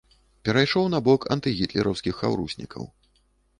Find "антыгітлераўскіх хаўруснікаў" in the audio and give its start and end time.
1.37-2.83